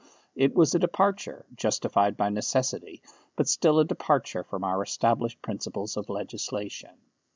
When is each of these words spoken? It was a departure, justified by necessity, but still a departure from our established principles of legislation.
It 0.35 0.55
was 0.55 0.73
a 0.73 0.79
departure, 0.79 1.45
justified 1.55 2.17
by 2.17 2.29
necessity, 2.29 3.03
but 3.35 3.47
still 3.47 3.77
a 3.79 3.85
departure 3.85 4.43
from 4.43 4.63
our 4.63 4.81
established 4.81 5.43
principles 5.43 5.95
of 5.95 6.09
legislation. 6.09 6.97